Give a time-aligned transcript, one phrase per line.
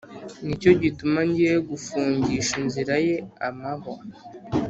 [0.45, 3.15] Ni cyo gituma ngiye gufungisha inzira ye
[3.47, 3.95] amahwa,